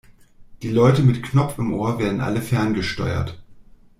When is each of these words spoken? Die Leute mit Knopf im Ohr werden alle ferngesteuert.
Die 0.63 0.71
Leute 0.71 1.03
mit 1.03 1.21
Knopf 1.21 1.59
im 1.59 1.75
Ohr 1.75 1.99
werden 1.99 2.21
alle 2.21 2.41
ferngesteuert. 2.41 3.39